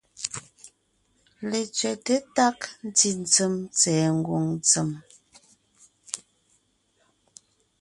[1.49, 2.57] Letsẅɛ́te tág
[2.87, 4.89] ntí ntsèm tsɛ̀ɛ ngwòŋ ntsèm,